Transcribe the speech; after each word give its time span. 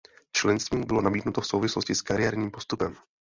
Členství 0.31 0.77
mu 0.77 0.85
bylo 0.85 1.01
nabídnuto 1.01 1.41
v 1.41 1.47
souvislosti 1.47 1.95
s 1.95 2.01
kariérním 2.01 2.51
postupem. 2.51 2.95